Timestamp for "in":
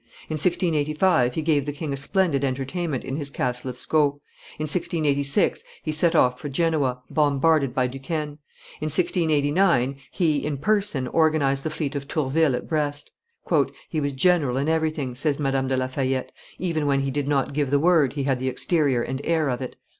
0.29-0.33, 3.03-3.17, 4.57-4.63, 8.81-8.87, 10.43-10.57, 14.57-14.67